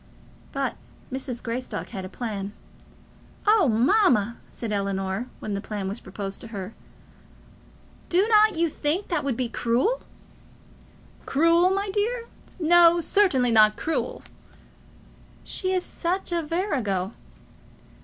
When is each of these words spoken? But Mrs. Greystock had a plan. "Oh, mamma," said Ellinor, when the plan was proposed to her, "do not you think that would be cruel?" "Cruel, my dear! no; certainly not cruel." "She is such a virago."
But 0.51 0.77
Mrs. 1.13 1.43
Greystock 1.43 1.89
had 1.89 2.05
a 2.05 2.09
plan. 2.09 2.53
"Oh, 3.45 3.67
mamma," 3.69 4.37
said 4.49 4.71
Ellinor, 4.73 5.27
when 5.39 5.53
the 5.53 5.61
plan 5.61 5.87
was 5.87 5.99
proposed 5.99 6.41
to 6.41 6.47
her, 6.47 6.73
"do 8.09 8.27
not 8.27 8.55
you 8.55 8.67
think 8.67 9.09
that 9.09 9.23
would 9.23 9.37
be 9.37 9.47
cruel?" 9.47 10.01
"Cruel, 11.27 11.69
my 11.69 11.91
dear! 11.91 12.23
no; 12.59 12.99
certainly 12.99 13.51
not 13.51 13.77
cruel." 13.77 14.23
"She 15.43 15.71
is 15.71 15.85
such 15.85 16.31
a 16.31 16.41
virago." 16.41 17.13